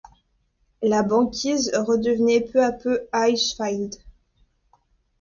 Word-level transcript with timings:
La 0.81 1.03
banquise 1.03 1.69
redevenait 1.75 2.41
peu 2.41 2.63
à 2.63 2.71
peu 2.71 3.07
ice-field. 3.13 3.97